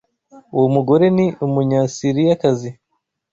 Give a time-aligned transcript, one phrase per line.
[0.55, 2.69] Uwo mugore ni Umunyasiriyakazi